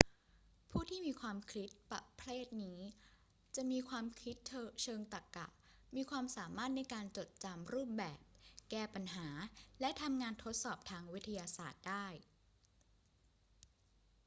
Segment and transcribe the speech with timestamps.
[0.69, 2.79] ผู้ที่มีความคิดประเภทนี้
[3.55, 4.35] จะมีความคิด
[4.83, 5.47] เชิงตรรกะ
[5.95, 8.19] มีความสามารถในการจดจำรูปแบบ
[8.71, 9.27] แก้ปัญหา
[9.81, 12.05] และทำงานทดสอบทางวิทยาศาสตร์ได้